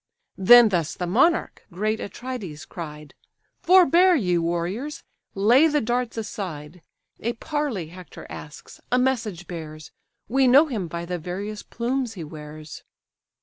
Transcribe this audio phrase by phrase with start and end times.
[0.39, 3.13] Then thus the monarch, great Atrides, cried:
[3.61, 5.03] "Forbear, ye warriors!
[5.35, 6.81] lay the darts aside:
[7.19, 9.91] A parley Hector asks, a message bears;
[10.27, 12.81] We know him by the various plume he wears."